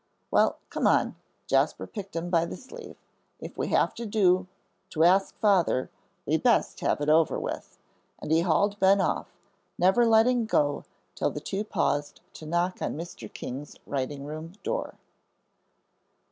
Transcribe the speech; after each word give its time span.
"Well, 0.31 0.57
come 0.71 0.87
on," 0.87 1.15
Jasper 1.45 1.85
picked 1.85 2.15
him 2.15 2.31
by 2.31 2.45
the 2.45 2.55
sleeve, 2.57 2.97
"if 3.39 3.55
we 3.55 3.67
have 3.67 3.89
it 3.91 3.95
to 3.97 4.07
do, 4.07 4.47
to 4.89 5.03
ask 5.03 5.35
Father, 5.35 5.91
we 6.25 6.37
best 6.37 6.79
have 6.79 7.01
it 7.01 7.07
over 7.07 7.37
with;" 7.37 7.77
and 8.17 8.31
he 8.31 8.41
hauled 8.41 8.79
Ben 8.79 8.99
off, 8.99 9.27
never 9.77 10.03
letting 10.07 10.47
go 10.47 10.85
till 11.13 11.29
the 11.29 11.39
two 11.39 11.63
paused 11.63 12.19
to 12.33 12.47
knock 12.47 12.81
on 12.81 12.97
Mr. 12.97 13.31
King's 13.31 13.75
writing 13.85 14.25
room 14.25 14.53
door. 14.63 14.95